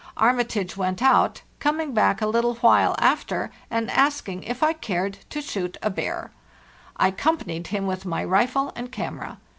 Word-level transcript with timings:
Armitage 0.17 0.75
went 0.75 0.99
out, 1.03 1.43
coming 1.59 1.93
back 1.93 2.23
a 2.23 2.27
little 2.27 2.55
while 2.55 2.95
after 2.97 3.51
and 3.69 3.91
asking 3.91 4.41
if 4.41 4.63
I 4.63 4.73
cared 4.73 5.19
to 5.29 5.43
shoot 5.43 5.77
a 5.83 5.91
bear. 5.91 6.31
I 6.97 7.09
accompanied 7.09 7.67
him 7.67 7.85
=) 7.85 7.85
with 7.85 8.03
my 8.03 8.23
rifle 8.23 8.73
and 8.75 8.91
camera. 8.91 9.37